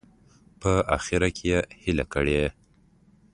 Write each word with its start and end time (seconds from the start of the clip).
په 0.61 0.71
اخره 0.97 1.29
کې 1.35 1.45
یې 1.51 1.59
هیله 1.83 2.05
کړې. 2.13 2.41